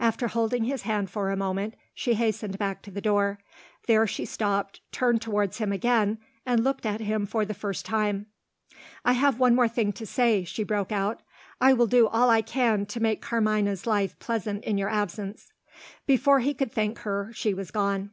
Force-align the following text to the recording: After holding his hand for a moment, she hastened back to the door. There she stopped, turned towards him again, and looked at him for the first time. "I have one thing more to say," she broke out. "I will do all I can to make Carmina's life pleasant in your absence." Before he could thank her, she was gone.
After 0.00 0.28
holding 0.28 0.64
his 0.64 0.84
hand 0.88 1.10
for 1.10 1.30
a 1.30 1.36
moment, 1.36 1.74
she 1.92 2.14
hastened 2.14 2.56
back 2.56 2.80
to 2.80 2.90
the 2.90 3.02
door. 3.02 3.38
There 3.86 4.06
she 4.06 4.24
stopped, 4.24 4.80
turned 4.92 5.20
towards 5.20 5.58
him 5.58 5.72
again, 5.72 6.16
and 6.46 6.64
looked 6.64 6.86
at 6.86 7.02
him 7.02 7.26
for 7.26 7.44
the 7.44 7.52
first 7.52 7.84
time. 7.84 8.28
"I 9.04 9.12
have 9.12 9.38
one 9.38 9.50
thing 9.68 9.86
more 9.88 9.92
to 9.92 10.06
say," 10.06 10.44
she 10.44 10.64
broke 10.64 10.90
out. 10.90 11.20
"I 11.60 11.74
will 11.74 11.86
do 11.86 12.08
all 12.08 12.30
I 12.30 12.40
can 12.40 12.86
to 12.86 13.00
make 13.00 13.20
Carmina's 13.20 13.86
life 13.86 14.18
pleasant 14.20 14.64
in 14.64 14.78
your 14.78 14.88
absence." 14.88 15.52
Before 16.06 16.40
he 16.40 16.54
could 16.54 16.72
thank 16.72 17.00
her, 17.00 17.30
she 17.34 17.52
was 17.52 17.70
gone. 17.70 18.12